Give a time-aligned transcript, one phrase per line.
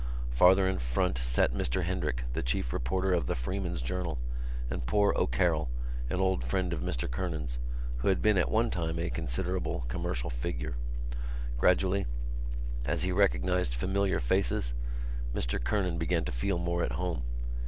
[0.31, 4.17] Farther in front sat Mr Hendrick, the chief reporter of The Freeman's Journal,
[4.67, 5.69] and poor O'Carroll,
[6.09, 7.59] an old friend of Mr Kernan's,
[7.97, 10.73] who had been at one time a considerable commercial figure.
[11.59, 12.07] Gradually,
[12.83, 14.73] as he recognised familiar faces,
[15.35, 17.21] Mr Kernan began to feel more at home.